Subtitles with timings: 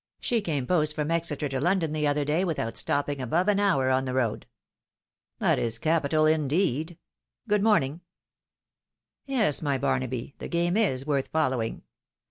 [0.19, 3.59] She came post from Exeter to London the other day, without stop ping above an
[3.59, 4.47] hour on the road.""
[5.39, 6.97] That is capital, indeed
[7.45, 8.01] 1 Good morning."
[9.27, 11.83] it" Yes, my Bamaby, the game is worth following.